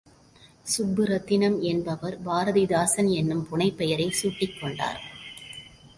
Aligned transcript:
சுப்புரத்தினம் 0.65 1.61
என்பவர் 1.61 2.17
பாரதிதாசன் 2.25 3.11
என்னும் 3.11 3.47
புனைபெயர் 3.49 4.05
சூட்டிக் 4.09 4.57
கொண்டார். 4.61 5.01